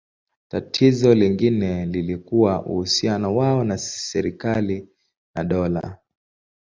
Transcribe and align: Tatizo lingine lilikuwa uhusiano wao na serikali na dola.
Tatizo 0.47 1.13
lingine 1.15 1.85
lilikuwa 1.85 2.65
uhusiano 2.65 3.35
wao 3.35 3.63
na 3.63 3.77
serikali 3.77 4.87
na 5.35 5.43
dola. 5.43 5.97